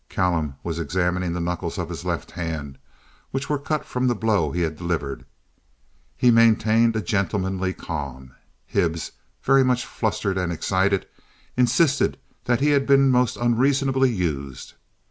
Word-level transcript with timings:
Callum 0.09 0.55
was 0.63 0.79
examining 0.79 1.31
the 1.33 1.39
knuckles 1.39 1.77
of 1.77 1.87
his 1.89 2.03
left 2.03 2.31
hand, 2.31 2.79
which 3.29 3.51
were 3.51 3.59
cut 3.59 3.85
from 3.85 4.07
the 4.07 4.15
blow 4.15 4.51
he 4.51 4.61
had 4.61 4.75
delivered. 4.75 5.25
He 6.17 6.31
maintained 6.31 6.95
a 6.95 7.03
gentlemanly 7.03 7.73
calm. 7.73 8.31
Hibbs, 8.65 9.11
very 9.43 9.63
much 9.63 9.85
flustered 9.85 10.39
and 10.39 10.51
excited, 10.51 11.05
insisted 11.55 12.17
that 12.45 12.61
he 12.61 12.69
had 12.71 12.87
been 12.87 13.11
most 13.11 13.37
unreasonably 13.37 14.09
used. 14.11 14.73